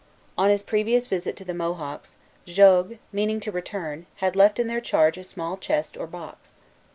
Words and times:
On 0.35 0.49
his 0.49 0.63
previous 0.63 1.05
visit 1.05 1.35
to 1.35 1.45
the 1.45 1.53
Mohawks, 1.53 2.15
Jogues, 2.47 2.97
meaning 3.11 3.39
to 3.41 3.51
return, 3.51 4.07
had 4.15 4.35
left 4.35 4.59
in 4.59 4.65
their 4.65 4.81
charge 4.81 5.15
a 5.15 5.23
small 5.23 5.57
chest 5.57 5.95
or 5.95 6.07
box. 6.07 6.55